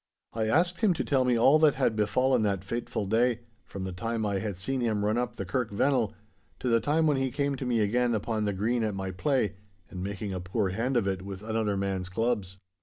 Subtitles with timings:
[0.33, 3.91] I asked him to tell me all that had befallen that fateful day, from the
[3.91, 6.13] time I had seen him run up the Kirk Vennel,
[6.57, 9.57] to the time when he came to me again upon the green at my play,
[9.91, 12.57] and making a poor hand of it with another man's clubs.